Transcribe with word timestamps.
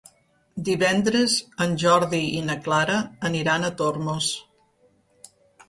Divendres 0.69 1.35
en 1.65 1.75
Jordi 1.83 2.23
i 2.41 2.43
na 2.49 2.57
Clara 2.69 2.97
aniran 3.31 3.71
a 3.71 3.73
Tormos. 3.85 4.33